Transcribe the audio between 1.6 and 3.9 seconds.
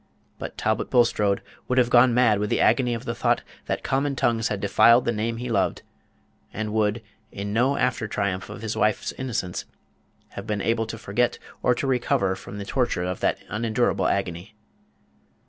would have gone mad with the agony of the thought that